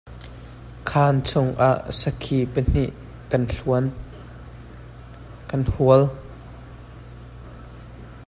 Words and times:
Khan 0.89 1.15
chung 1.29 1.51
ah 1.69 1.79
sakhi 1.99 2.39
pahnih 2.53 2.93
kan 5.49 5.63
hual. 5.71 6.03